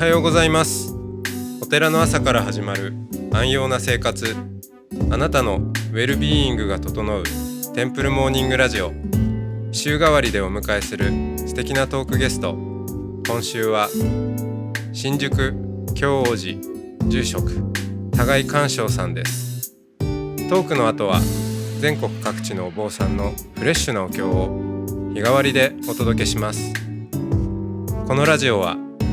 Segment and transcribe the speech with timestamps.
[0.00, 0.94] はようございます。
[1.60, 2.94] お寺の朝から始まる
[3.30, 4.34] 安養な生活。
[5.10, 7.22] あなたのウェルビーイングが整う
[7.74, 8.94] テンプルモーニングラジオ。
[9.72, 11.12] 週替わりでお迎えする
[11.46, 12.56] 素敵なトークゲスト。
[13.26, 13.90] 今週は
[14.94, 15.54] 新宿
[15.94, 16.58] 京王寺
[17.10, 17.52] 住職
[18.16, 19.76] 互い鑑賞さんです。
[19.98, 21.20] トークの後は
[21.80, 24.48] 全国各地のお坊さんのフレッシュなお経を
[25.12, 26.72] 日替わりでお届けします。
[28.08, 28.78] このラジオは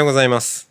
[0.00, 0.70] ようございます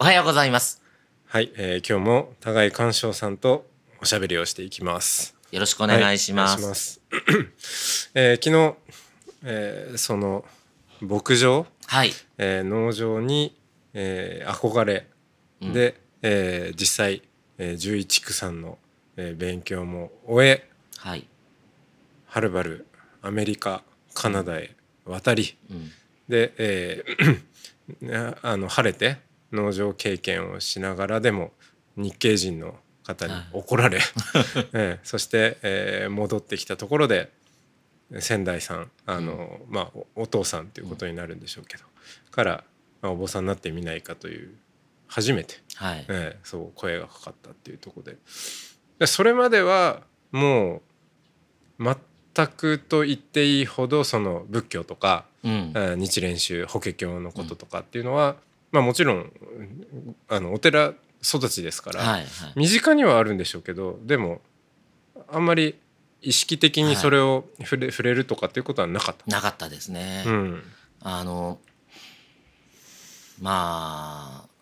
[0.00, 0.82] おはようございます。
[1.26, 3.64] はい、えー今日も互い鑑賞さんと
[4.00, 6.54] おしゃべりをしていきますよろしくお願いします。
[6.56, 8.74] はいますえー昨日、
[9.44, 10.44] えーその
[11.00, 12.10] 牧場、はい。
[12.38, 13.56] えー農場に、
[13.94, 15.06] えー憧れ
[15.60, 17.22] で、えー実際、
[17.58, 18.78] えー、11区さんの、
[19.16, 21.26] えー勉強も終えはい。
[22.26, 22.86] はるばる
[23.22, 25.90] アメリカカナダへ渡りうん。
[26.28, 27.42] で、えーね
[28.42, 29.18] あの晴れて
[29.52, 31.52] 農場経験をしながらでも
[31.96, 34.00] 日系人の方に怒られ、
[34.74, 37.32] えーそして、えー戻ってきたところで
[38.18, 41.84] 仙台さんあの、まあおお父さんということになるんでしょうけど、
[42.30, 42.64] から、
[43.02, 44.56] まあ、お坊さんになってみないかという
[45.06, 46.04] 初めて、はい。
[46.08, 48.18] えーそう声がかかったっていうところで。
[48.98, 50.02] でそれまでは
[50.32, 50.82] も
[51.78, 51.82] う
[52.36, 55.72] 全くと言っていいほどその仏教とか、うん。
[55.74, 58.36] えー日蓮宗法華経のこととかっていうのは、
[58.72, 59.32] まあもちろん
[60.28, 60.92] あのお寺
[61.22, 62.20] 育ちですから、はい。
[62.20, 62.26] はい。
[62.56, 64.40] 身近にはあるんでしょうけどでも
[65.28, 65.76] あんまり
[66.20, 69.24] 意識的にそれを触れ,、触れるとかっていうことはなかった。
[69.26, 70.24] なかったですね。
[70.26, 70.62] うん
[71.00, 71.58] あの。
[73.40, 74.56] まあ。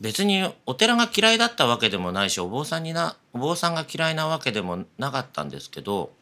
[0.00, 6.12] 別にお寺が嫌いだったわけでもないしお坊さんになお坊さんが嫌いなわけでもなかったんですけど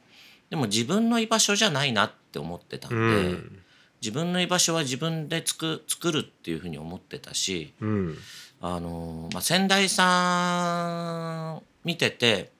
[0.50, 3.59] でも自分の居場所じゃないなって思ってたんで、うん。
[4.00, 8.19] 自分の居場所は自分で作作るっていうふうに思ってたし、うん。
[8.60, 12.53] あのまあ、仙台さん見てて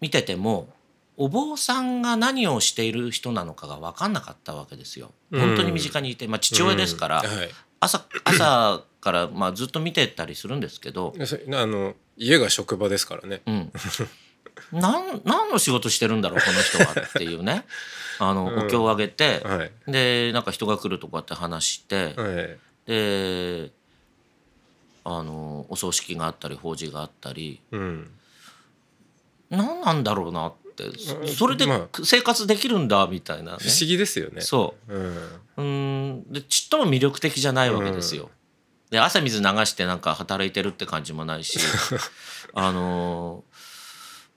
[0.00, 0.68] 見てても
[1.16, 5.12] お坊さんが何をしている人なのかが分かんなかったわけですよ。
[5.30, 5.40] うん。
[5.40, 7.38] 本当に身近にいて、まあ、父親ですから、うん。
[7.38, 7.50] はい
[7.80, 13.42] 朝朝から、まあ、ずっと見てたりするんですけど、あの家が職場ですからね。
[13.46, 13.72] うん、
[14.72, 17.64] なん何の仕事してるんだろうこの人はっていうね。
[18.18, 18.66] あの、うん。
[18.66, 19.72] お経をあげて、はい。
[19.86, 22.58] でなんか人が来るとかって話して、はい。
[22.86, 23.70] で
[25.04, 27.60] あのお葬式があったり法事があったり。
[27.70, 28.10] うん。
[29.50, 31.28] 何なんだろうなってうん。
[31.28, 33.58] それでま生活できるんだみたいなね。
[33.60, 34.40] 不思議ですよね。
[34.40, 34.98] そう。
[34.98, 35.16] ん。
[35.56, 36.32] ううん。
[36.32, 38.30] でちっとも魅力的じゃないわけですよ。
[38.90, 41.58] で汗水流してなんか働いてるって感じもないし。
[42.54, 43.44] あの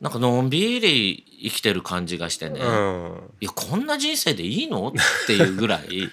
[0.02, 3.34] なんかのんびり生きてる感じがしてね、うん。
[3.40, 6.10] いやこんな人生でいいのっていうぐらい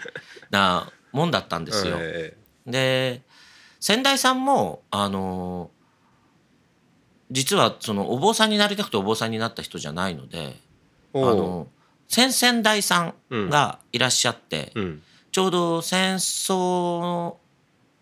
[0.51, 1.97] なもんだったんですよ。
[2.01, 2.37] え
[2.67, 3.23] で
[3.81, 5.71] 先代さんもあの
[7.31, 10.57] 実はそのお坊さんになりたくてお坊さんになった人じゃないので
[11.15, 11.67] あの
[12.09, 13.15] 先々代さん。
[13.31, 15.03] がいらっしゃって、うん。
[15.31, 17.35] ちょうど戦争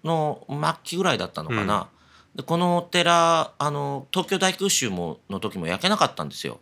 [0.04, 1.88] の末期ぐらいだったのかな、
[2.36, 6.60] でこのお寺あの東京大空襲もの時も焼けなかったんですよ。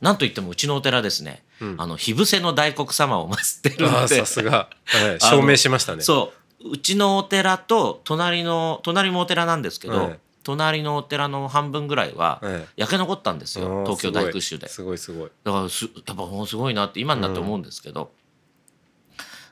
[0.00, 1.74] なんといってもうちのお寺ですね、うん。
[1.76, 4.08] あの火伏せの大黒様を祀ってるんで。
[4.08, 6.02] さすが、はい、証明しましたね。
[6.02, 6.32] そ
[6.64, 6.70] う。
[6.70, 14.68] うちのお寺と隣の隣もお寺なんですけど、はい隣のお寺の半分ぐらいははい焼け残ったんですよ東京大空襲で。
[14.68, 14.98] すごい。
[14.98, 18.12] すごいすだからすやっぱもうすごいなって今になって思うんですけど、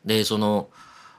[0.05, 0.71] でその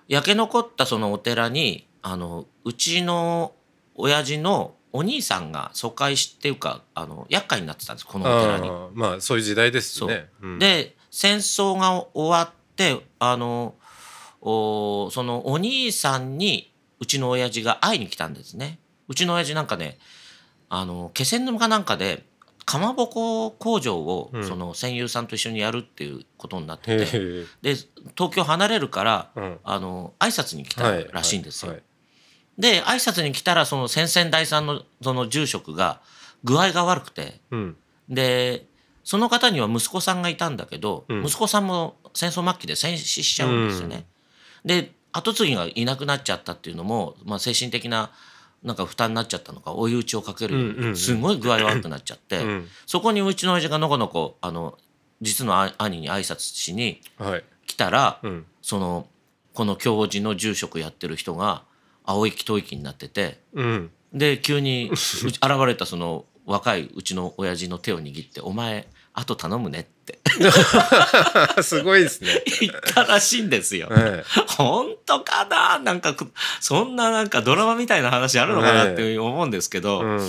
[0.07, 3.53] 焼け残ったそのお寺にあのうちの
[3.95, 8.71] 親父のお兄さんが疎開しっていうかあの厄介になってたんですこのお寺に。
[8.93, 10.29] まあそういう時代ですよね。
[10.41, 10.47] う。
[10.47, 13.75] ん、で戦争が終わってあの
[14.41, 18.79] おそのお兄さんにうちの親父が会いに来たんですね。
[19.07, 19.97] うちの親父なんかね
[20.69, 22.25] あの気仙沼かなんかで
[22.67, 24.43] かまぼこ工場を、うん。
[24.45, 27.75] その戦友さんと一緒にやるっていうことになってへてえ、で
[28.17, 31.71] 東京離れるからうん、あの挨拶に来たはいらしいんですよ。
[31.71, 31.83] はい
[32.57, 36.01] で挨拶に来たらその先々代さんのその住職が
[36.43, 37.77] 具合が悪くてうん。
[38.09, 38.65] で
[39.03, 41.23] その方には息子さんがいたんだけど、うん。
[41.23, 44.05] 息子さんも戦争末期で戦死しちゃうんですよね。
[44.65, 48.11] で後継ぎがいなくなっちゃったっていうのも、まあ、精神的な
[48.63, 52.67] なんか負担になっちゃったのか追い打ちをかけるすごい具合悪くなっちゃって、うん。
[52.85, 54.77] そこにうちの親父がのこのこあの
[55.21, 57.43] 実のあ兄に挨拶しにはい。
[57.65, 58.45] 来たら、うん。
[58.61, 59.07] その
[59.53, 61.63] この教授の住職やってる人が
[62.03, 63.91] 青息吐息になっててうん。
[64.13, 69.96] で急に現れたその若いうちの親父の手を握って「お前あと頼むね」って
[71.61, 72.43] すごいですね。
[72.61, 73.87] 言ったらしいんですよ。
[73.89, 74.23] はい
[74.57, 75.79] 本当かな？
[75.79, 78.91] なんかくそんななんかドラマみたいな話あるのかな？
[78.91, 80.19] って思うんですけど、うん。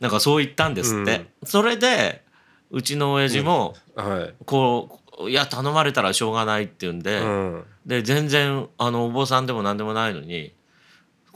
[0.00, 2.22] なんかそう言ったんですって、それで
[2.70, 4.34] うちの親父もはい。
[4.44, 7.64] こう「いや頼まれたらしょうがない」って言うんで、うん。
[7.86, 10.52] で全然あのお坊さんでも何でもないのに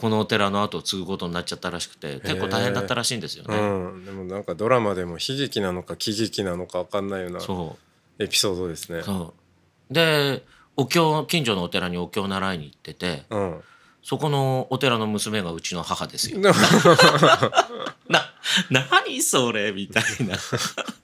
[0.00, 3.58] このお寺の後を継ぐことになっちゃったらしくて結構大変だったらしいんですようね。
[3.58, 4.04] ん。
[4.04, 7.40] でもなんかドラマでも悲劇なのか喜劇なのか分かんないような
[8.20, 9.02] エピソードですね。
[9.02, 9.34] そ
[9.90, 9.92] う。
[9.92, 10.44] で
[10.76, 13.60] お経近所のお寺にお経を習いに行っててうん
[14.08, 16.40] そこのお寺の娘がうちの母ですよ。
[18.08, 18.24] な
[18.70, 20.38] 何それみたいな。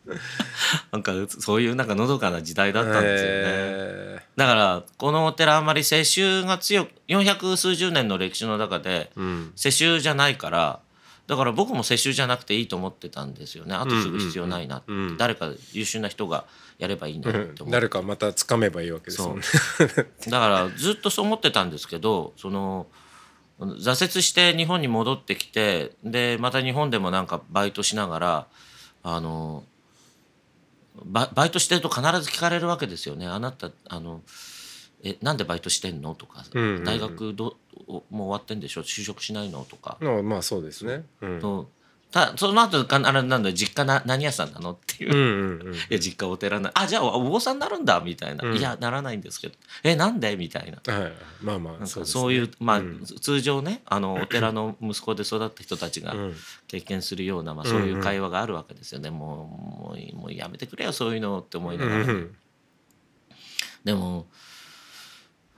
[0.90, 3.42] なんかそういうなんかのどかな時代だったんですよね。
[3.44, 9.52] へだからこのお寺あんまり世襲が強く400数十年の歴史の中でーうん。
[9.54, 10.80] 世襲じゃないから
[11.26, 13.74] だから僕も世襲じゃなくていいと思ってたんですよね。
[13.74, 14.82] 後継ぐ必要ないな
[15.18, 16.46] 誰か優秀な人が
[16.78, 19.42] やればいいなって思って、誰かまた掴めばいいわけですもんね。
[20.28, 22.86] だからずっとそう思ってたんですけどその
[23.60, 28.46] 挫折して日本に戻ってきてでまた日本でもなんかバイトしながら
[29.04, 29.64] あの
[31.04, 33.26] ババイトしてると必ず聞かれるわけですよね。
[33.26, 34.22] あなたあの
[35.02, 36.14] えなんでバイトしてんの？
[36.14, 36.84] とか、うんうんうん。
[36.84, 37.56] 大学ど
[37.88, 38.82] もう終わってんでしょ？
[38.82, 39.64] 就職しないの？
[39.68, 41.04] とか、まあまあそうですね。
[41.20, 41.40] うん。
[41.40, 41.68] と
[42.14, 45.12] たその後かあれなんだ実家な何屋さんなのっていう。
[45.12, 45.74] うんうんうん。
[45.74, 48.56] いや実家お寺なあじゃあお坊さんになるんだみたいな、うん。
[48.56, 49.54] いやならないんですけど。
[49.82, 50.94] えなんでみたいな。
[50.94, 51.12] はい
[51.42, 52.20] まあまあそうですね。
[52.22, 53.04] そういうまあ、うん。
[53.04, 56.34] 通常ねあの お寺の息子で育った人たちがうん。
[56.68, 62.36] 経験するような、まあ、そういう会話があるわけですよね、もうもうもうやめてくれよそういうのって思いながら、うん
[63.84, 64.26] でも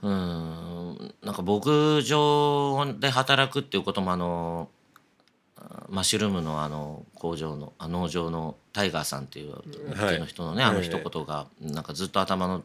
[0.03, 4.69] うーんなんか牧場で働くっていうこともあの
[5.89, 9.55] マッシュルームのあの工場のあ農場のタイガーさんっていう
[10.19, 12.63] の人のね、あの一言がなんかずっと頭の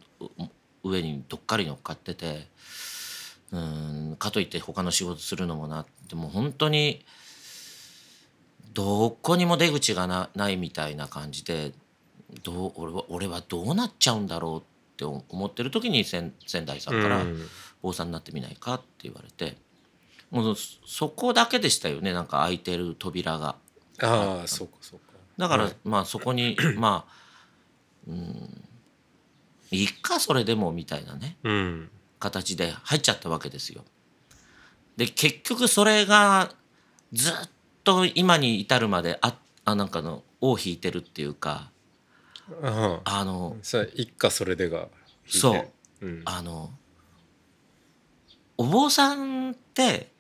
[0.83, 2.49] 上にどっかり乗っかってて
[3.53, 7.05] うんかといって他の仕事するのもなってもう本当に
[8.75, 11.73] どこにも出口がなないみたいな感じで
[12.43, 14.63] どう俺は俺はどうなっちゃうんだろうっ
[14.97, 17.47] て思ってる時に仙仙台さんからうん
[17.83, 19.57] 「坊さんになってみないか?」って言われて
[20.33, 23.57] もうそそこだけでしたよねなんか開いてる扉が。
[24.01, 25.13] ああそうかそうか。
[25.37, 25.77] だから、はい。
[25.85, 27.13] まあそこに まあ
[28.09, 28.65] うん
[29.71, 31.91] いいかそれでもみたいなねうん。
[32.19, 33.85] 形で入っちゃったわけですよ。
[34.97, 36.53] で結局それが
[37.13, 37.35] ずっ
[37.85, 39.37] と今に至るまであ
[39.67, 41.71] あなんかの尾を引いてるっていうか
[42.63, 44.89] あのそれ一家それでが
[45.27, 45.69] そう。
[46.01, 46.23] うん。
[46.25, 46.71] あの
[48.57, 50.13] お坊さんって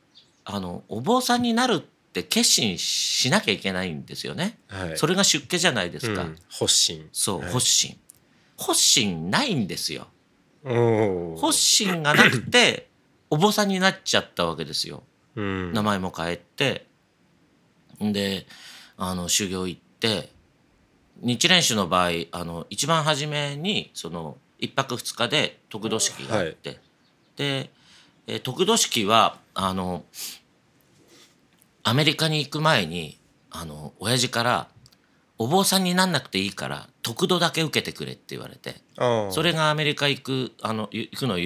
[0.44, 1.80] あのお坊さんになるっ
[2.12, 4.58] て決心しなきゃいけないんですよね。
[4.68, 6.22] はいそれが出家じゃないですか。
[6.22, 7.98] うん発信そう、はい発信。
[8.58, 10.08] 発信ないんですよ。
[11.40, 12.88] 発信がなくて
[13.30, 15.02] お坊さんになっちゃったわけですよ。
[15.36, 16.86] うん名前も変えて
[18.00, 18.46] で
[18.96, 20.30] あの修行行って
[21.20, 26.78] 日蓮宗の場合あの一番初めにその一泊二日で得度式があって、
[27.36, 27.70] で
[28.26, 30.04] えー得度式はあの
[31.82, 33.18] アメリカに行く前に
[33.50, 34.68] あの親父から
[35.38, 38.76] 「お坊さんになんなくていいから得度だけ受けてくれ」って言われて
[39.30, 41.38] それがアメリカ行くあのゆ行くのを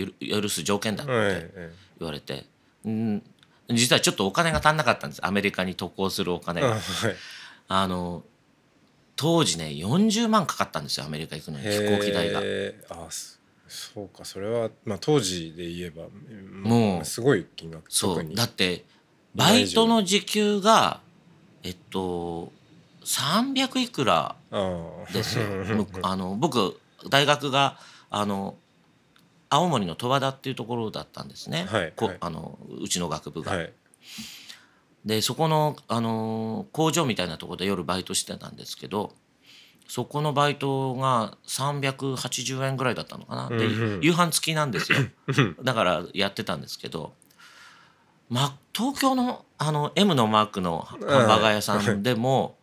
[0.42, 1.50] 許す条件だって
[1.98, 2.46] 言われて、
[2.84, 3.22] うん、
[3.70, 5.26] 実はちょっとお金が足んなかったんです。
[5.26, 6.76] アメリカに渡航するお金が。
[7.68, 8.22] あの
[9.16, 12.40] 当時ね40万かかったんですよアメリカ行くのに飛行機代が。
[12.90, 13.35] あそ
[13.68, 16.04] そうかそれはまあ当時で言えば
[16.62, 18.84] もうすごい金額そうだって
[19.34, 21.00] バイトの時給が
[21.62, 22.52] えっと
[23.04, 24.34] 300いくら
[25.12, 25.46] ですよ。
[25.76, 27.78] むあの僕大学が
[28.10, 28.56] あの
[29.48, 32.16] 青森の十和田っていうところだったんですね、こはいはい。
[32.20, 33.52] あのうちの学部が。
[33.52, 33.72] はい。
[35.04, 39.12] でそこの、あのー工場みたいなところで夜バイトしてたんですけど
[39.88, 43.66] そこのバイトが380円ぐらいだったのかな、で
[44.00, 44.98] 夕飯付きなんですよ。
[45.62, 47.12] だからやってたんですけど、
[48.28, 52.56] ま、東京のあの M のマークのハンバーガー屋さんでも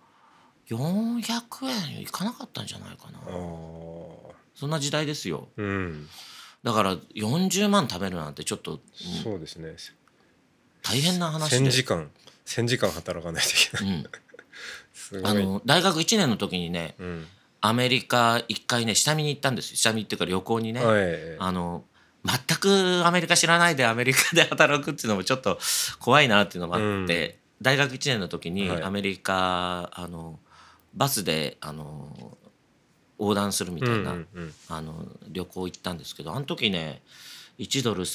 [0.70, 3.20] 400円いかなかったんじゃないかな。
[4.56, 5.48] そんな時代ですよ。
[5.58, 6.08] うん。
[6.63, 8.80] だから40万食べるなんてちょっと、うん
[9.24, 9.75] そうですね。
[10.82, 11.65] 大変な話で。
[11.65, 12.10] 1000時間
[12.46, 13.96] 1000時間働かないといけない。
[13.96, 14.06] うん、
[15.24, 17.27] あの大学1年の時にねうん。
[17.65, 19.77] アメリカ一回ね下見に行ったんですよ。
[19.77, 21.38] 下見っていうか旅行にね、はい。
[21.39, 21.86] あの
[22.25, 25.57] 全くアメリカ知らないでアメリカで働くっていうのもちょっと
[26.00, 28.83] 怖いなっていうのもあって、大学1年の時にはい。
[28.83, 30.39] アメリカ、あの
[30.93, 32.38] バスであの
[33.17, 34.53] 横断するみたいな、うんうんうん。
[34.67, 37.01] あの旅行行ったんですけどあの時ね
[37.60, 38.05] 1ドル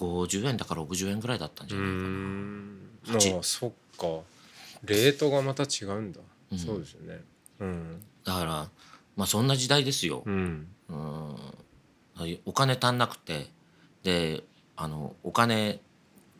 [0.00, 3.36] 350円だから60円ぐらいだったんじうゃないかな。
[3.36, 4.24] ああそっか。
[4.84, 6.20] レートがまた違うんだ、
[6.52, 6.58] うん。
[6.58, 7.20] そうですよね。
[7.60, 8.02] うん。
[8.24, 8.68] だから
[9.16, 10.22] まあそんな時代ですよ。
[10.24, 10.68] うん。
[10.88, 11.36] うん。
[12.44, 13.48] お金足んなくて
[14.02, 14.44] で
[14.76, 15.80] あのお金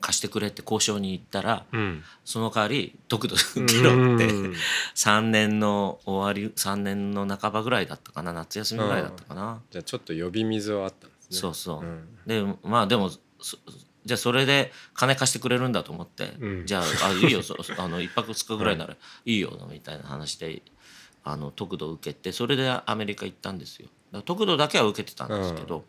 [0.00, 2.02] 貸してくれって交渉に行ったらうん。
[2.24, 4.54] その代わり得度受けろってうん。
[4.94, 11.36] 3年の終わり3年の半ばぐらいだったかな夏休みぐらいだったかな、じゃあちょっと呼び水はあったんですね。
[11.38, 12.08] そうそう、ん。
[12.26, 13.18] でまあでもそ
[14.04, 16.66] じゃあそれで金貸してくれるんだと思って、うん。
[16.66, 17.40] じゃああいいよ
[17.78, 18.94] あの1泊2日ぐらいなら
[19.24, 19.32] い。
[19.32, 20.62] いよみたいな話で
[21.22, 23.88] あの得度を受けてそれでアメリカ行ったんですよ。
[24.24, 25.84] 得度だけは受けてたんですけど、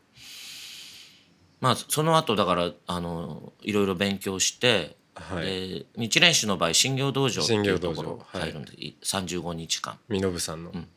[1.60, 5.46] まあその後だからあのいろいろ勉強して、はい。
[5.46, 8.72] で日蓮宗の場合新行道場っていうところ入るんで、
[9.04, 9.98] 35日間。
[10.10, 10.88] 身延さんの、ん。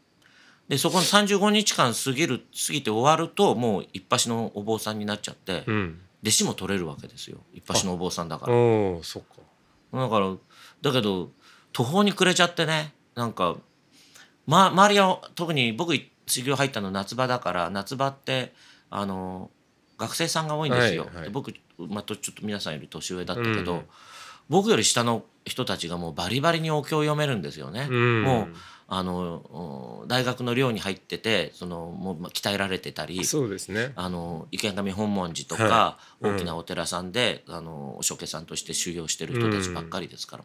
[0.68, 7.38] でそこの35日間過ぎる過ぎて終わるともう一発のお坊さんになっちゃって、うん弟子も取れるわけですよ。
[7.52, 8.52] 一発のお坊さんだから。
[9.02, 9.42] そっか。
[9.92, 10.34] だから
[10.82, 11.30] だけど
[11.72, 13.56] 途方に暮れちゃってねなんか、
[14.46, 15.94] ま、周りは特に僕
[16.26, 18.54] 修行入ったの夏場だから夏場って
[18.90, 19.50] あの
[19.98, 21.24] 学生さんが多いんですよ、はいはい。
[21.24, 23.82] で僕またちょっと皆さんより年上だったけど、うん。
[24.48, 27.86] 僕より下の人たちがもうバリバリにお経を読めるんですよね。
[27.90, 28.22] うん。
[28.22, 28.48] もう
[28.86, 33.92] あのうん大学の寮に入っててそのもうま鍛えられてたりそうですね。
[33.96, 36.34] あの池上本門寺とか、はうん。
[36.36, 40.44] 大きなお寺さんで、あのお処刑さんとして修行してる人たちばっかりですから、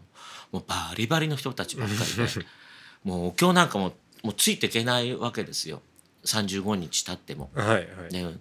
[0.51, 2.45] もうバリバリの人たちばっかりで
[3.03, 3.93] もうお経なんかも
[4.23, 5.81] もうついていけないわけですよ。
[6.25, 7.49] 35日経っても。
[7.53, 7.79] はいは
[8.09, 8.37] い、ね、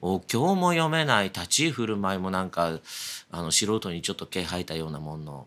[0.00, 2.78] お経も読めない立ち居振る舞いもなんか
[3.30, 5.46] あの素人にちょっと毛生えたようなもんの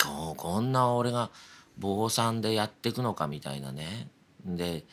[0.00, 1.30] 今日こんな俺が
[1.78, 4.08] 坊さんでやっていくのかみたいなね。
[4.44, 4.84] で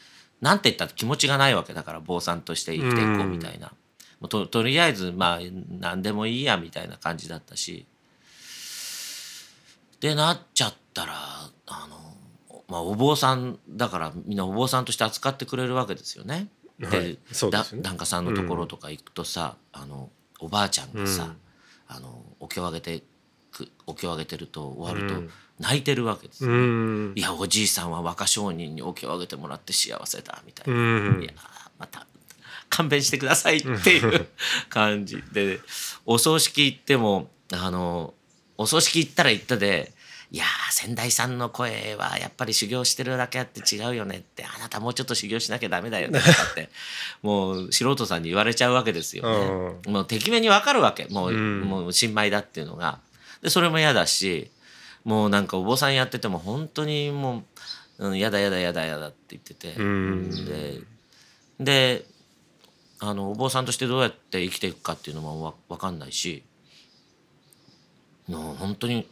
[0.42, 3.68] なんて言ったって気持ちがないわけだから坊さんとして生きていこうみたいな、
[4.20, 5.40] もうととりあえずまあ
[5.70, 7.86] 何でもいいやみたいな感じだったし。
[10.02, 11.14] でなっちゃったら
[11.66, 11.98] あの、
[12.68, 16.50] まあ、お坊さんだからみんなお坊さんとして扱ってくれるわけですよね。
[16.80, 17.18] で,、はい。
[17.32, 17.84] そうですよね。
[17.84, 21.38] だ檀家さんのところとか行くとさ、あのおばあちゃんがさ、うん。
[21.88, 23.04] あのお経をあげて
[23.52, 27.14] くお経をあげてると終わるとうん泣いてるわけですよ、うん。
[27.16, 30.84] いやおじいさんは若商人にお経をあげてもらって幸せだみたいな、う
[31.20, 31.24] ん。
[31.24, 31.34] いや
[31.80, 32.06] また
[32.70, 34.28] 勘弁してくださいっていう
[34.70, 35.60] 感じで。
[36.06, 38.14] お葬式行ってもあの
[38.58, 39.94] お葬式行ったら行ったで
[40.32, 46.70] 「いやー先代さんの声はやっぱり修行してるだけあって違うよね」って「あなたもうちょっと修行しなきゃダメだよね」とかって
[47.22, 49.92] もう素人さんに言われちゃうわけですよね。
[49.92, 51.06] もうてきめにわかるわけ。
[51.10, 51.62] もう,、うん。
[51.62, 53.00] もう新米だっていうのが。
[53.42, 54.50] でそれも嫌だし
[55.06, 57.44] もうなんかお坊さんやってても本当にも
[58.00, 60.46] う、うん、やだやだやだやだって言ってて、うん。
[60.46, 60.82] で
[61.60, 62.06] で
[63.00, 66.44] あのお坊さんとしてどうやって生きていくかっていうのもわ分かんないし。
[68.28, 69.08] もう本当に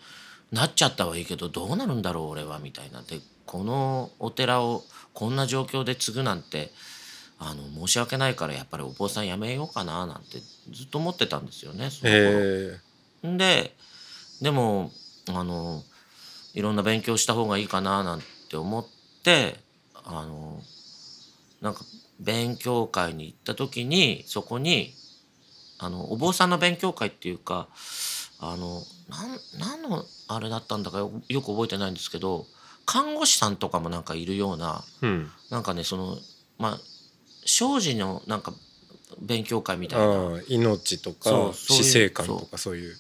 [0.52, 3.02] なっちゃったはいいけどどうなるんだろう俺はみたいな。
[3.02, 4.84] でこのお寺を
[5.14, 6.72] こんな状況で継ぐなんて
[7.40, 10.40] あの申し訳ないからやっぱりお坊さんやめようかななんて
[10.72, 12.20] ずっと思ってたんですよねその頃。
[12.22, 12.80] え。
[13.38, 13.76] で
[14.42, 14.92] でも
[15.30, 15.84] あの
[16.54, 18.86] いろんな勉強した方がいいかななんて思っ
[19.24, 19.56] て
[20.06, 20.62] あの
[21.62, 21.82] なんか
[22.20, 24.94] 勉強会に行った時にそこに
[25.80, 27.68] あのお坊さんの勉強会っていうか
[28.40, 32.46] あのなん何のあれだったんだかよよく覚えてないんですけど
[32.86, 35.32] 看護師さんとかもなんかいるようなーうん。
[35.50, 36.18] なんかねその
[36.58, 36.80] まあ
[37.46, 38.54] 生児のなんか
[39.22, 40.42] 勉強会みたいな。
[40.48, 42.96] 命とか死生観とかそういう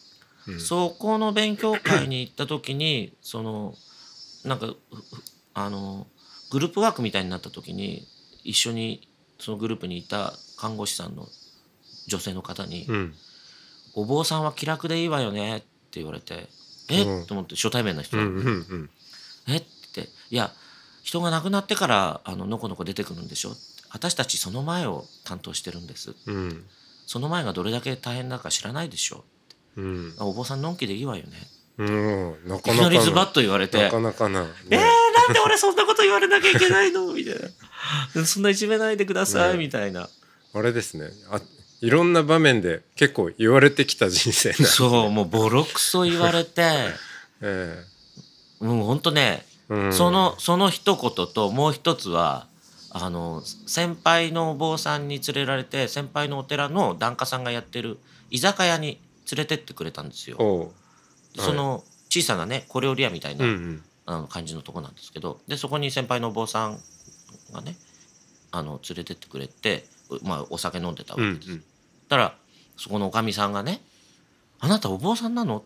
[0.47, 0.59] うん。
[0.59, 3.75] そこの勉強会に行った時にその
[4.43, 4.73] なんか
[5.53, 6.07] あの
[6.51, 8.07] グループワークみたいになった時に
[8.43, 9.07] 一緒に
[9.39, 11.27] そのグループにいた看護師さんの
[12.07, 13.15] 女性の方にうん
[13.95, 15.65] 「お坊さんは気楽でいいわよね」って
[15.99, 16.49] 言われて
[16.89, 17.23] 「えうん。
[17.23, 18.89] っ?」と思って初対面の人うんがうんうん
[19.47, 19.57] え？
[19.57, 20.53] っ?」って「いや
[21.03, 23.55] 人が亡くなってからあののこのこ出てくるんでしょ」
[23.91, 26.65] 私たちその前を担当してるんですうん
[27.05, 29.23] その前がどれだけ大変だか知らないでしょ？
[29.77, 30.13] うん。
[30.19, 31.29] お坊さんのんきでいいわよね。
[31.77, 32.47] うん。
[32.47, 33.81] ないきかなかなりズバッと言われて。
[33.81, 34.41] なかなかな。
[34.41, 37.11] えー、ねなんで俺そんなこと言われなきゃいけないの？
[37.13, 37.35] みたい
[38.15, 38.25] な。
[38.25, 39.57] そんないじめないでくださいね。
[39.59, 40.09] みたいな、
[40.53, 41.09] あれですね。
[41.31, 41.41] あ
[41.81, 44.55] いろんな場面で結構言われてきた人生な。
[44.55, 46.61] んですそうもうボロクソ言われて。
[47.41, 47.83] え
[48.59, 49.93] もうほんとね、えうん。
[49.93, 52.47] そのその一言ともう一つは
[52.91, 57.97] あの先輩のお坊さんに連れられて先輩のお寺の檀家さんがやってる
[58.29, 58.99] 居酒屋に
[59.33, 60.71] 連れてってくれたんですよ。
[61.35, 63.83] その小さなね小料理屋みたいな、うんうん。
[64.05, 66.77] あの感じのとこなんですけどでそこに先輩のお坊さん
[67.53, 67.77] がね
[68.51, 71.59] あの連れてってくれて、うまあ、お酒飲んでたわうんけです。
[72.09, 72.35] たら
[72.77, 73.81] そこのおかみさんがね
[74.59, 75.59] 「あなたお坊さんなの?」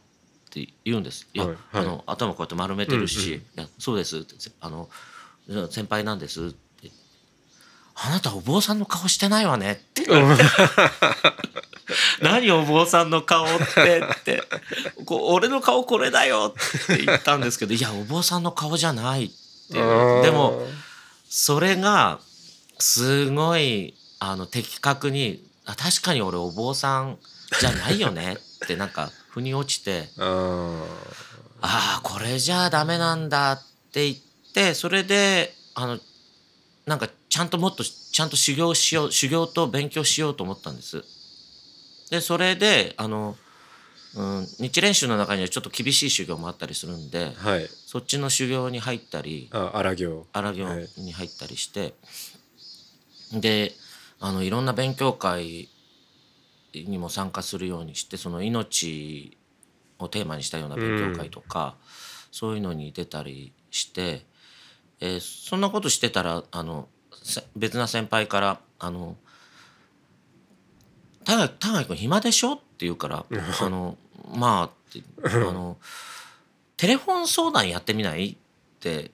[0.47, 1.27] って言うんです。
[1.33, 1.83] いや、はいはい。
[1.83, 3.39] あの頭こうやって丸めてるし「うんうん。
[3.39, 4.89] いやそうです」ってあの
[5.71, 6.91] 「先輩なんです」って
[7.95, 10.43] 「あなたお坊さんの顔してないわね」って言われて
[12.21, 14.43] 「何お坊さんの顔って」って。
[15.05, 16.53] こう「俺の顔これだよ」
[16.85, 19.29] って言ったんですけど「いやお坊さんの顔じゃない」っ
[19.71, 20.61] てでも
[21.29, 22.19] それが
[22.79, 27.17] すごいあの的確にあ確かに俺お坊さん
[27.59, 30.09] じゃないよねってなんか腑に落ちて。
[30.17, 30.83] あー。
[31.59, 34.17] ああこれじゃあダメなんだって言っ
[34.53, 35.99] てそれであの
[36.85, 41.03] なんかちゃんともっとちゃんと修行しよう修行と勉強しようと思ったんです。
[42.09, 43.35] でそれであの、
[44.15, 47.67] うん、日蓮宗の中にはちょっと厳しい修行もあったりするんではい。
[47.69, 50.27] そっちの修行に入ったりあ荒行。
[50.33, 51.93] 荒行はいに入ったりして、
[53.33, 53.71] で
[54.19, 55.69] あのいろんな勉強会
[56.73, 59.37] にも参加するようにしてその命
[59.99, 61.75] をテーマにしたような勉強会とか、
[62.31, 64.25] そういうのに出たりして、
[64.99, 66.87] えーそんなことしてたらあの
[67.23, 69.15] せ別な先輩から「あの
[71.27, 73.25] 田貝田貝君暇でしょ?」って言うから
[73.61, 73.97] 「あの
[74.35, 75.77] まあ」ってあの
[76.77, 78.35] 「テレフォン相談やってみない?」っ
[78.79, 79.11] て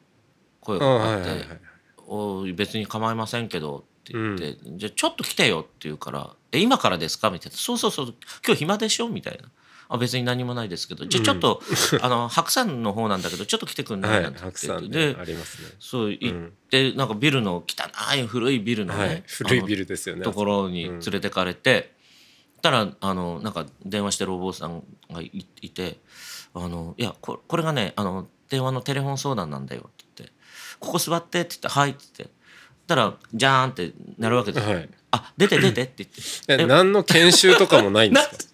[0.61, 1.59] 声あがかかってはいはいはい
[2.05, 9.49] 「おい別に構いませんけど」って言って「じゃあちょっと来てよ」って言うから「え今からですか?」みたいな「そうそうそう今日暇でしょ?」みたいな。
[9.89, 11.05] あ別に何もないですけど。
[11.05, 11.61] じゃあちょっと、
[12.01, 14.23] あの白山の方なんだけどちょっと来てくんなはいい。
[14.23, 15.35] なんて言って、白山でね。
[15.77, 16.53] そう行っうん。
[16.71, 19.23] て、なんかビルの汚い古いビルのね、はい。
[19.27, 20.23] 古いビルルですよね。
[20.23, 21.93] ところに連れてかれて、
[22.63, 25.99] たらあのなんか電話してるお坊さんがいいて
[26.55, 30.33] 「あのいやここれがねあの電話のテレフォン相談なんだよ」って言って
[30.79, 32.35] 「ここ座って」って言って「はい」って言って
[32.87, 34.75] たら「じゃーん」ってなるわけですよ。
[34.75, 36.21] はいあ出て出てって言って
[36.63, 38.49] え何の研修とかもないんです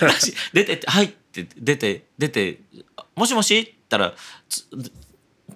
[0.00, 0.06] か？
[0.08, 2.60] なし出てって「はい」って出て出て
[2.96, 4.14] あ「もしもし?」って言ったら
[4.48, 4.66] つ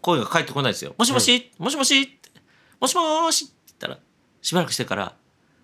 [0.01, 2.31] 声が返ってこないですよ「もしもし、もしもし?」って
[2.79, 3.99] 「もしもーし?」って言ったら
[4.43, 5.17] しばらくしてから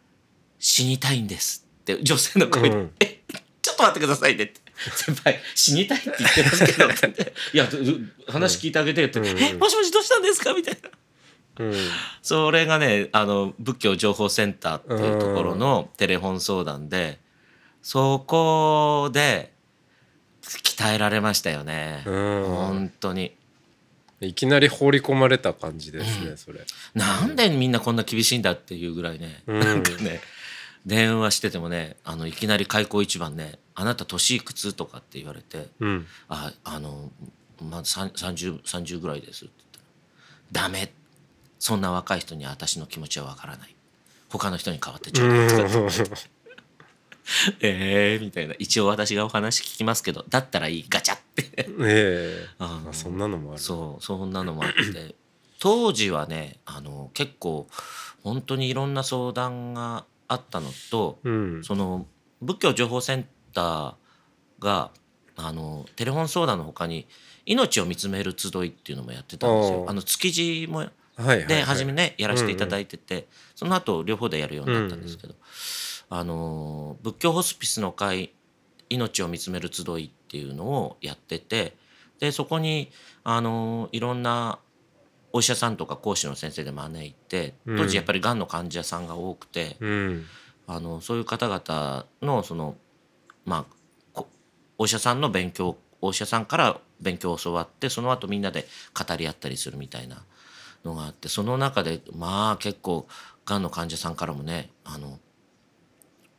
[0.59, 2.91] 「死にたいんです」って女性の声で「うん。
[3.01, 3.21] え
[3.63, 4.65] ちょっと待ってくださいね」って。
[4.75, 9.27] 先輩死にたいって言ってますけどって言って「いやう話聞いてあげてよ」って「うん。
[9.27, 10.91] えもしもしどうしたんですか?」みたいな。
[11.65, 11.75] うん。
[12.23, 17.21] それがねあの仏教情報センターっていうところのテレフォン相談で
[17.83, 19.53] そこで
[20.43, 22.45] 鍛えられましたよね、うん。
[22.45, 23.37] 本当に。
[24.21, 26.61] いきなり放り込まれた感じですねそれ
[26.95, 30.21] なんでみんなこんな厳しいんだっていうぐらいね、うんなんかね
[30.87, 37.11] 電話しててもねあのいきなり開口一番ね「あなた年いくつ?」とかって言われてうん「ああの
[37.63, 39.85] まあ、さん 30, 30ぐらいです」って言っ
[40.53, 40.93] たら「ダメ。
[41.65, 43.75] そんな若い人には私の気持ちはわからない。
[44.29, 46.29] 他の人に代わってちょうだい」って
[47.61, 48.55] えーみたいな。
[48.59, 51.49] 一応私がお話聞きますけどだったらいいガチャって。
[51.57, 52.47] ええ。
[52.59, 53.61] あのあそんなのもある。
[53.63, 55.15] そうそんなのもあって。
[55.59, 57.67] 当時はねあの結構
[58.23, 61.65] 本当にいろんな相談があったのと、うん。
[61.65, 62.07] その
[62.41, 63.95] 仏教情報センター
[64.59, 64.91] が
[65.37, 67.07] あのテレフォン相談のほかに
[67.47, 69.87] 命を見つめる集いっていうのもやってたんですよ。
[69.89, 70.87] あの築地も
[71.49, 75.35] で初めねやらせていただいてて、その後両方でやるようになったんですけど、
[76.11, 78.33] あの仏教ホスピスの会
[78.91, 81.77] 命を見つめる集いっていうのをやってて
[82.21, 82.91] でそこに
[83.23, 84.59] あのいろんな
[85.35, 87.77] お医者さんとか講師の先生で招いてうん。
[87.77, 90.25] 当時やっぱりがんの患者さんが多くて、うん。
[90.69, 92.77] あのそういう方々のその
[93.45, 93.65] まあ
[94.13, 94.29] こ
[94.79, 100.23] お医者さんの勉強お医者さんから勉強を教わってその後みんなで語り合ったりするみたいな
[100.85, 103.09] のがあってその中でまあ結構
[103.45, 105.19] がんの患者さんからもねあの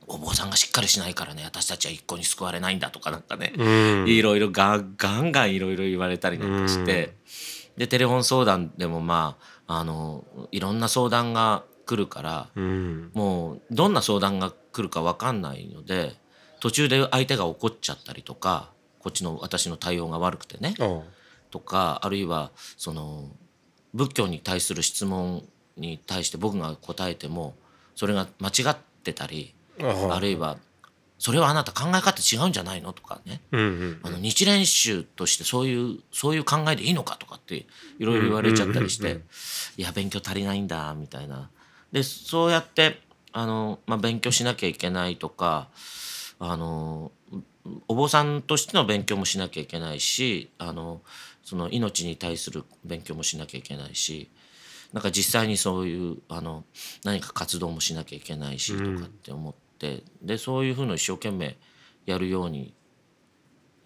[0.08, 3.64] お坊さんがしっかりしないからね私たちは一向に救われないんだとかなんかね、う
[4.06, 4.08] ん。
[4.08, 7.16] いろいろガンガンガンいろいろ言われたりなんかして、
[7.78, 13.12] でテレフォン相談でもまああのいろんな相談が来るから、うん。
[13.14, 16.16] もうどんな相談が来るか分かんないので
[16.60, 21.02] 途中で相手が怒っちゃったりとかこっちの私の対応が悪くてねあ
[21.52, 23.30] とかあるいはその
[23.94, 25.44] 仏教に対する質問
[25.78, 27.56] に対して僕が答えても
[27.96, 30.58] それが間違ってたりあるいは
[31.26, 32.94] それはあなた考え方違うんじゃないの？
[32.94, 37.56] とかね、うんうんあの日蓮宗としてそういうそういう考えでいいのかとかって
[37.98, 39.24] いろいろ言われちゃったりして、うんうんうん。
[39.78, 41.50] いや勉強足りないんだみたいな。
[41.92, 45.68] でそうやってあの、まあ、勉強しなきゃいけないとか
[46.38, 47.12] あの
[47.88, 51.02] お坊さんとしての勉強もしなきゃいけないしあの
[51.44, 54.30] その命に対する勉強もしなきゃいけないし
[54.94, 56.66] なんか実際にそういうあの
[57.04, 59.65] 何か活動もしなきゃいけないしとかって思って、
[60.22, 61.58] でそういうふうの一生懸命
[62.06, 62.74] やるように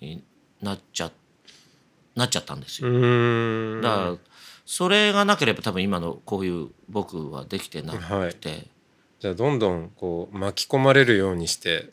[0.01, 0.23] に
[0.61, 1.11] なっちゃ
[2.15, 3.81] なっちゃったんですよ。
[3.81, 4.15] だから
[4.65, 8.67] それがなければ多分今のこういう僕はできてなくて、
[9.19, 11.91] じゃあどんどんこう巻き込まれるようにして、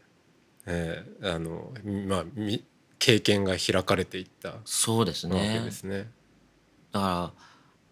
[0.67, 1.73] えーあの
[2.07, 2.65] まあみ
[2.99, 6.11] 経験が開かれていったわそうですけねですね。
[6.93, 7.33] だか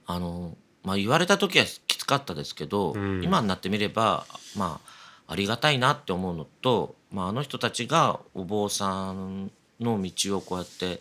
[0.06, 3.22] らあの、まあ、言われた時はきつかったですけど、うん。
[3.22, 11.00] 今になってみればまあありがたいなって思うのと、まあ、あの人たちがお坊さんの道をこうやって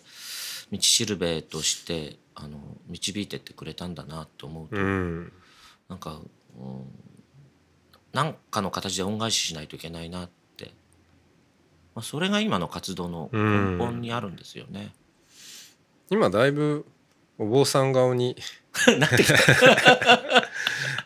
[0.71, 2.57] 道しるべとしてあの
[2.87, 5.31] 導いてってくれたんだなと思うと、うん。
[5.89, 6.19] なんか、
[6.57, 6.85] うん、
[8.13, 10.71] なんかの形で恩返ししないといけないなって、
[11.95, 14.93] まあ、それが今の活動の根本にあるんですよね。
[16.09, 16.85] 今だいぶ
[17.37, 18.35] お坊さん顔に、
[18.99, 20.42] なってきた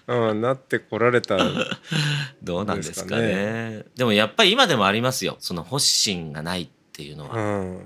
[0.07, 1.37] うん、なってこられた
[2.41, 3.85] どうなんですかでね。
[3.95, 5.35] でもやっぱり今でもありますよ。
[5.39, 7.61] その発信がないっていうのうは。
[7.61, 7.77] ん、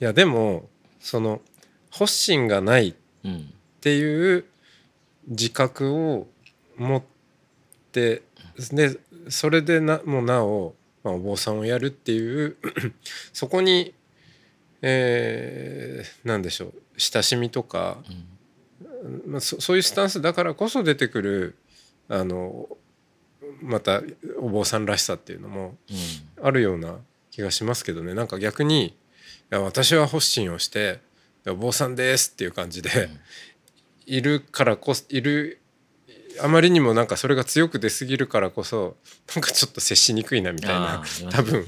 [0.00, 1.42] いやでもその
[1.90, 4.44] 発信がないっうんていう
[5.28, 6.26] 自覚を
[6.76, 7.02] 持っ
[7.92, 8.22] て
[8.72, 12.56] でそれでなもうなお、まあ、お坊さんをやるっていう
[13.32, 13.94] そこに、
[14.82, 18.02] えー、なんでしょう親しみとか、
[19.26, 21.56] まあ、そそういうスタンスだからこそ出てくる
[22.08, 22.68] あの
[23.62, 24.02] また
[24.38, 25.96] お坊さんらしさっていうのもうん。
[26.42, 26.96] あるような
[27.30, 28.14] 気がしますけどね。
[28.14, 28.94] なんか逆にい
[29.50, 31.00] や私は発信をして
[31.46, 33.08] 「お坊さんです」っていう感じで、
[34.06, 35.60] いるからこそいる
[36.40, 38.96] あまりにもなんかそれが強く出過ぎるからこそ
[39.34, 41.66] なんかちょっと接しにくいなみたいあなー多分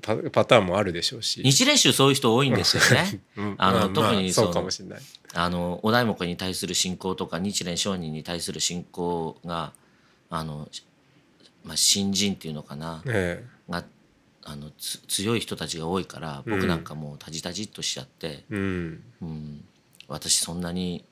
[0.00, 1.42] パパターンもあるでしょうし。
[1.42, 3.20] 日蓮宗そういう人多いんですよね。
[3.36, 5.00] うんあの特にそうかもしれない。
[5.34, 9.72] あのお題目に対する信仰とか日蓮上人に対する信仰が
[10.30, 10.84] あの、し
[11.64, 13.84] まあ、新人っていうのかなえが
[14.44, 19.64] あのつ強い人たちが多いから僕なんかもうタジタジっとしちゃって、えうんうん、
[20.08, 21.04] 私そんなに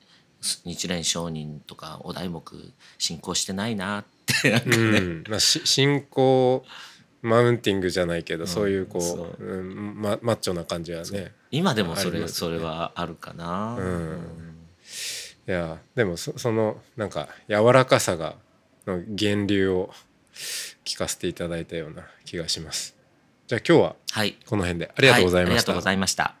[0.65, 2.43] 日蓮上人とかお題目
[2.97, 4.51] 信仰してないなって。
[4.51, 5.23] なんかね、うん。
[5.29, 6.65] まあ、し信仰
[7.21, 9.43] マウンティングじゃないけど、そういうこうそう。
[9.43, 12.27] うん、ま、マッチョな感じはね今でもそれ,、ね。
[12.27, 13.75] それはあるかな。
[13.79, 14.57] うん。
[15.47, 18.35] いやでもそそのなんか柔らかさが
[18.87, 19.91] の源流を
[20.85, 22.95] 聞かせていただいたような気がします。
[23.47, 24.37] じゃあ今日ははい。
[24.45, 24.91] この辺で。
[24.95, 26.40] ありがとうございました、はありがとうございました。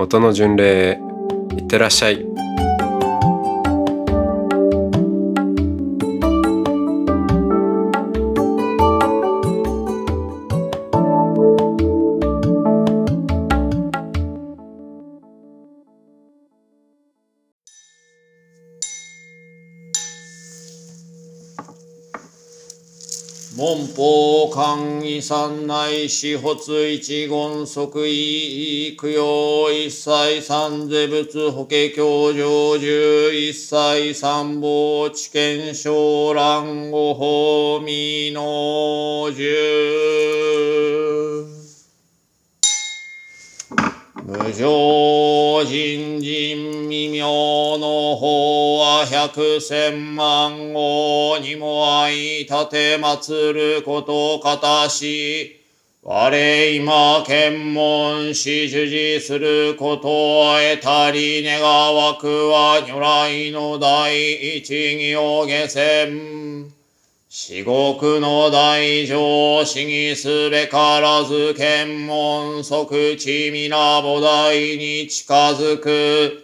[0.00, 1.00] 音の巡礼
[1.56, 2.27] いってらっしゃい。
[24.58, 28.96] 官位三内四発一言即位。
[28.96, 41.57] 供養一切三世仏法華経上十一切三宝知見昇蘭五法未の十
[44.28, 52.10] 無常人人未明の法は百千万号にも相
[52.40, 55.62] 立て祀ることかたし、
[56.02, 56.28] 我
[56.74, 66.37] 今検問し授事することを得たり願わくは如来の第一義を下船。
[67.30, 76.42] 至極の大乗思議すべからず検問即地皆菩提に近づく。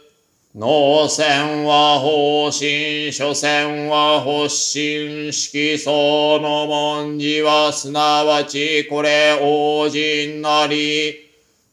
[0.54, 11.23] 脳線は方針、諸線は発信、色相の文字はすなわちこれ王人なり。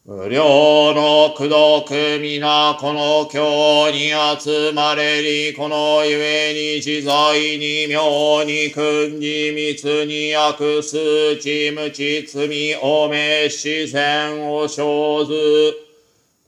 [0.04, 4.10] 無料の苦毒皆この教に
[4.40, 15.81] 集まれり、この故に自在に妙に訓示密に悪数値無知罪おめし善を生ず。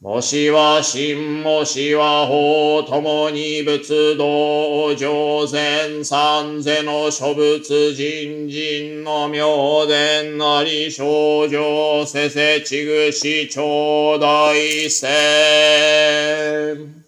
[0.03, 17.02] もしは真もしは法ともに仏道上善三世の諸仏人人の妙伝なり症状せせちぐし頂戴せ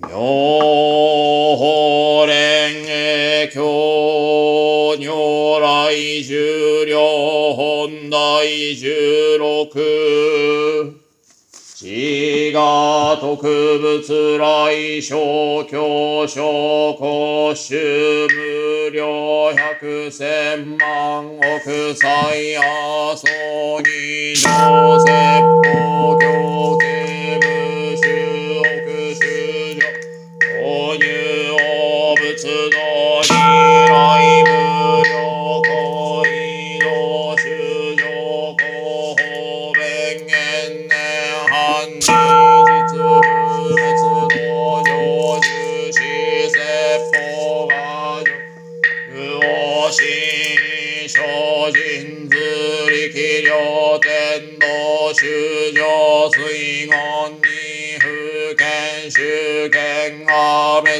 [0.00, 0.10] 妙
[1.56, 8.44] 法蓮華経如来十両本大
[8.76, 9.66] 十六。
[11.74, 11.86] 自
[12.54, 15.16] 我特物来小
[15.64, 23.26] 教小公衆無料百千万億歳阿蘇
[23.82, 25.97] 義上説法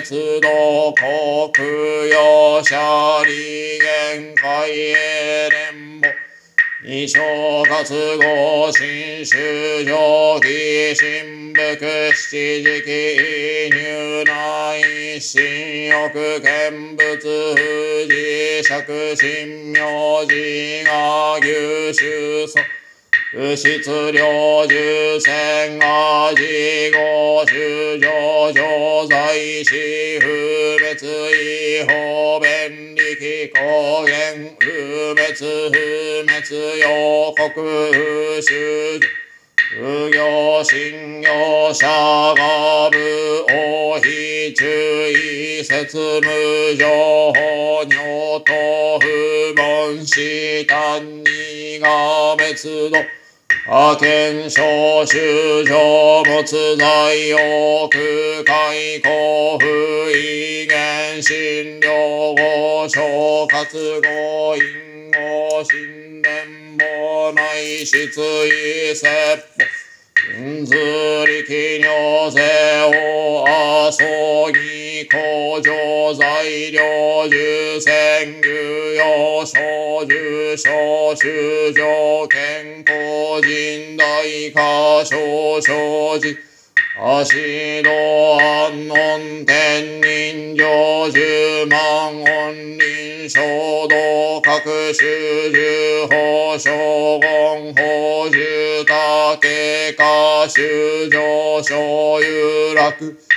[0.00, 2.76] 滅道国用者
[3.26, 5.67] 利限界へ連
[7.00, 7.22] 二正
[7.64, 7.84] 活
[8.18, 22.58] 合新種上記新福七時期入内新欲見物富士釈神明寺が牛種祖
[23.30, 30.26] 不質量十千が自合主上上在し不
[30.80, 32.87] 滅違法便
[33.38, 34.66] 力公言不
[35.14, 35.78] 滅不
[36.26, 37.48] 滅洋国、
[37.92, 39.00] 不修
[39.70, 46.86] 不行信用者が部王非注意説無情
[47.32, 52.98] 報尿と不問死単にが滅度。
[53.70, 54.62] 阿賢小
[55.04, 55.76] 修上
[56.24, 56.86] 没在
[57.36, 59.66] 奥開交付
[60.10, 63.02] 異言診療後小
[63.46, 66.32] 活合因後神殿
[66.78, 68.08] も内出
[68.46, 69.77] 異説法
[70.28, 70.74] ず
[71.26, 72.42] りきにょぜ
[72.94, 74.04] おあそ
[74.52, 86.57] ぎ工場材料受選具用小受小修上健康人大化小生寺
[87.00, 87.92] 足の
[88.40, 95.06] 安穏天人上十万音輪衝動各種
[95.52, 96.74] 十法将
[97.20, 103.27] 言法十竹下修上昇有楽。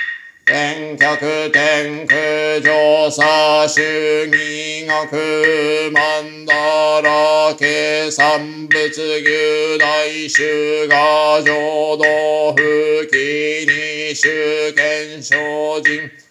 [0.52, 8.38] 天客天空上差主義学曼荼羅計算
[8.68, 15.36] 物牛大衆が浄土不気に主権精
[15.82, 16.21] 進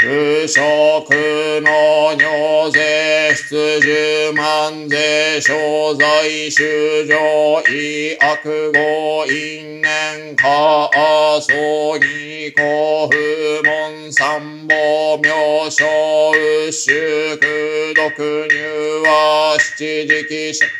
[0.00, 0.06] 不
[0.48, 1.10] 職
[1.60, 5.52] の尿税出十万税商
[5.94, 10.90] 財修上意悪語因縁下
[11.42, 15.86] 葬儀公不門三宝名称
[16.72, 20.79] 祝毒入は七時期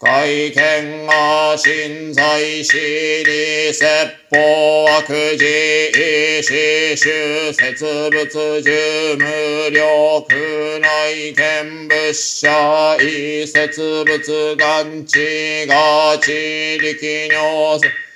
[0.00, 3.88] 会見が信在しに説
[4.30, 5.44] 法悪事。
[5.90, 12.96] 意思修説物十無量空内見物者。
[13.00, 18.07] 異説物眼地が地力尿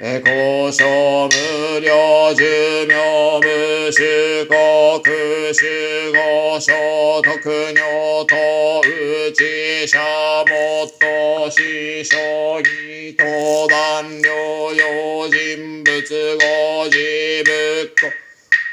[0.00, 2.42] え交渉無料寿
[2.88, 8.36] 命無主国主語所得尿等
[9.30, 9.98] 内者
[10.48, 12.16] もっと師匠
[12.58, 18.23] 義登壇療養人物語自仏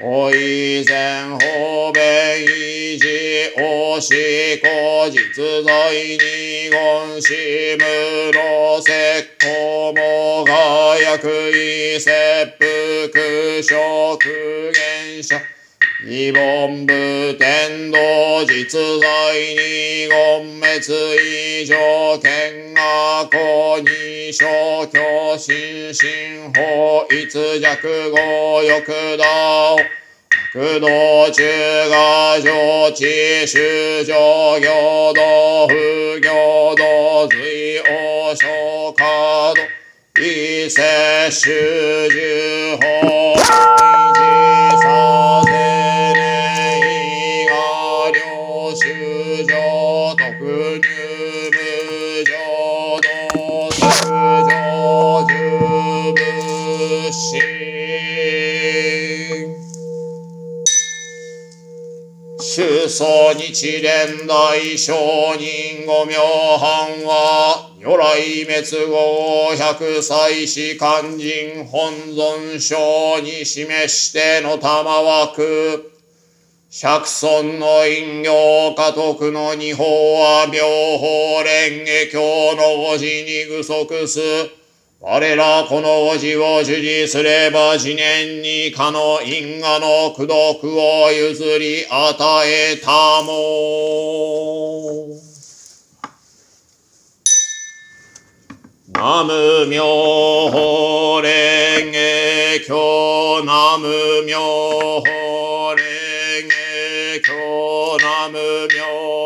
[0.04, 12.12] おいぜんほべいじおしこじつざいにごんしむろせっこもがやくいせ
[12.46, 15.51] っぷくしょくげんしゃ
[16.04, 16.94] 二本部
[17.38, 29.76] 天道実在に言滅以上見が公に消去心身法逸弱語欲道
[30.56, 31.44] 悪道中
[31.90, 38.50] が上智修上行道不行道随王将
[38.94, 39.62] 化道
[40.16, 42.88] 異世修十法
[43.38, 44.71] 維
[62.92, 64.92] 祖日蓮大聖
[65.38, 66.18] 人五名
[66.58, 75.94] 藩は如来滅後百歳死肝心本尊章に示しての玉枠。
[76.70, 79.84] 百尊の陰陽家督の二法
[80.20, 80.62] は妙
[80.98, 84.61] 法蓮華経の語字に具足す。
[85.04, 95.08] 我らこのおじを受持すれば次年にかの因果の功徳を譲り与えたも。
[98.94, 99.82] ナム妙
[100.52, 103.88] 法蓮華経ナム
[104.28, 105.02] 妙法
[105.72, 105.82] 蓮
[106.48, 108.38] 華経ナム
[108.68, 109.21] 妙法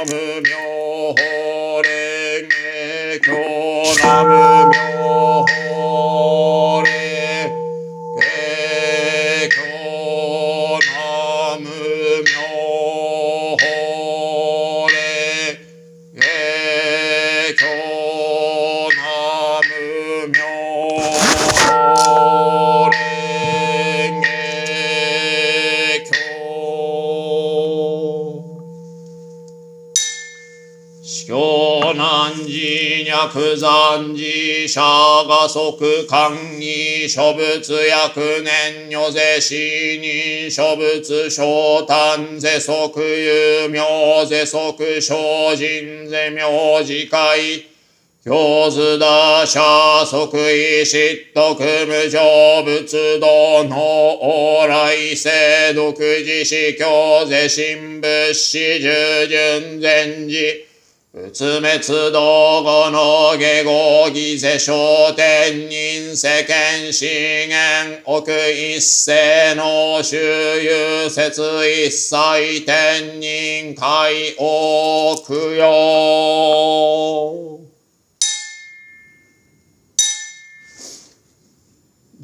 [0.00, 0.49] Amen.
[33.30, 47.66] 事脈残事者が即官議諸仏役年女ぜ死人諸仏昇誕ぜ即有名ぜ即精進ぜ名字会
[48.24, 49.60] 教図打者
[50.04, 53.76] 即位失徳無常仏道の
[54.20, 60.69] 往来世独自死教ぜ神仏師従順禅寺
[61.12, 76.49] 仏滅道後の下合儀世商天人世間資源奥一世の周遊説一切天人海王供養。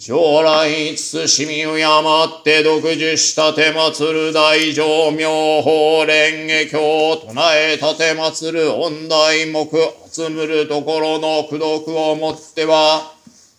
[0.07, 9.69] 将来慎みを山って独自したて祭る大乗妙法蓮華経唱えたて祭る恩大目
[10.09, 13.15] 集むるところの功徳をもっては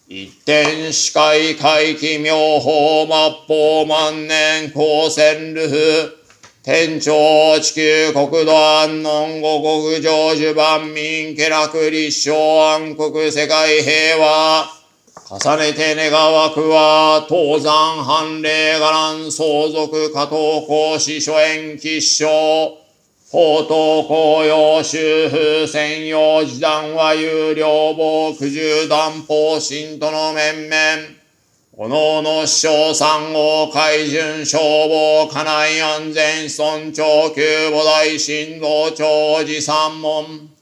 [0.07, 6.17] 一点視界回帰妙法末法万年光線ルフ
[6.63, 14.76] 天朝地球国土安穏五国成就万民家楽立正安国世界平和。
[15.25, 22.27] 重ねて願わくは、東山藩令伽藍相続加藤公使諸縁吉祥、
[23.31, 31.17] 法東公用修風専用時段は有料防苦渋断法信徒の面々、
[31.73, 40.56] おのおの師匠三号海巡消防家内安全尊長久母大神道長寺三門、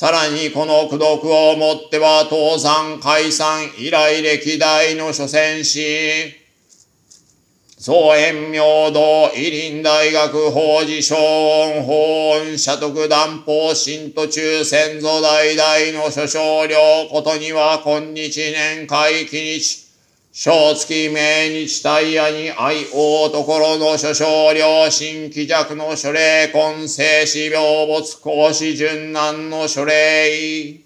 [0.00, 6.32] さらにこの功徳をもっては倒産解散以来歴代の所詮し、
[7.76, 16.78] 総延明道、伊林大学法事小音法音社徳断法新途中先祖代々の諸少量
[17.10, 19.89] ことには今日年会期日、
[20.32, 30.80] 小月命日大夜に愛王ところの諸少量新規弱の諸霊根性死病没講師順難の諸霊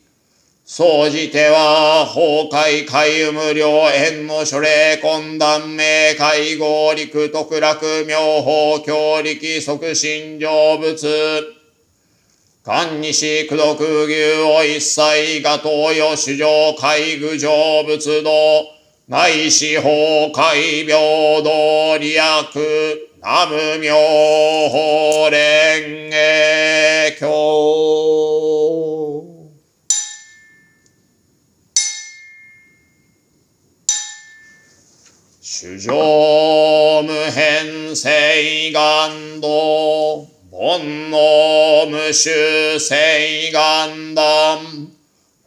[0.64, 11.54] 総じては、崩壊海無量縁の諸霊根断名会合陸特楽妙法強力即心成仏。
[12.64, 18.73] 官西苦毒牛を一切が東洋主上海具成仏道。
[19.06, 19.88] 内視法
[20.32, 23.14] 海平等利益。
[23.26, 23.96] 南無妙
[24.68, 27.24] 法蓮華経。
[35.40, 35.94] 主上
[37.02, 39.48] 無変性願道、
[40.50, 44.93] 煩悩無臭性願断、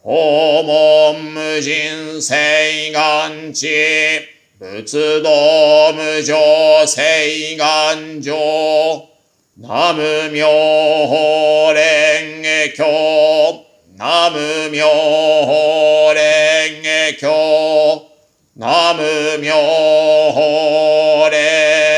[0.08, 4.26] 訪問無人性願地、
[4.58, 8.34] 仏道無常性願上、
[9.56, 13.66] 南無妙法蓮華経、
[13.98, 14.86] 南無妙
[15.44, 18.06] 法蓮華経、
[18.54, 19.52] 南無妙
[20.32, 21.97] 法蓮華